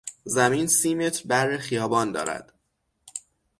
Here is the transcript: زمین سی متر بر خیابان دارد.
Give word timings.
زمین 0.23 0.67
سی 0.67 0.95
متر 0.95 1.21
بر 1.27 1.57
خیابان 1.57 2.11
دارد. 2.11 2.53